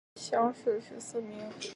[0.15, 1.47] 乡试十四名。